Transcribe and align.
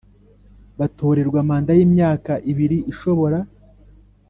Batorerwa 0.79 1.39
manda 1.49 1.71
y 1.77 1.81
imyaka 1.87 2.31
ibiri 2.51 2.77
ishobora 2.91 3.37